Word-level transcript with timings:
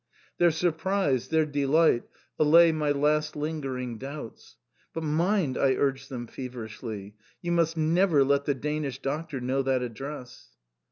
Their 0.39 0.49
surprise, 0.49 1.27
their 1.27 1.45
delight, 1.45 2.05
allay 2.39 2.71
my 2.71 2.89
last 2.89 3.35
lingering 3.35 3.99
doubts. 3.99 4.57
"But 4.95 5.03
mind," 5.03 5.59
I 5.59 5.75
urge 5.75 6.07
them 6.07 6.25
feverishly. 6.25 7.13
"You 7.43 7.51
must 7.51 7.77
never 7.77 8.23
let 8.23 8.45
the 8.45 8.55
Danish 8.55 8.97
Doctor 8.97 9.39
know 9.39 9.61
that 9.61 9.83
address." 9.83 10.55